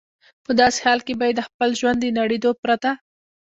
[0.45, 2.91] په داسې حال کې به یې د خپل ژوند د نړېدو پرته.